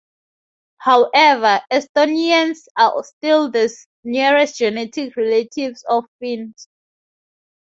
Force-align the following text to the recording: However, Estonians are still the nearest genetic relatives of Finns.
However, 0.79 1.61
Estonians 1.71 2.65
are 2.75 3.03
still 3.03 3.51
the 3.51 3.71
nearest 4.03 4.57
genetic 4.57 5.15
relatives 5.15 5.85
of 5.87 6.05
Finns. 6.19 6.67